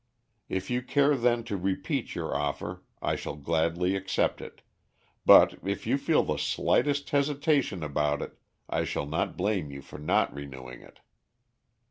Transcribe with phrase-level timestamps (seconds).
[0.49, 4.61] If you care then to repeat your offer, I shall gladly accept it,
[5.27, 9.99] but if you feel the slightest hesitation about it, I shall not blame you for
[9.99, 11.01] not renewing it."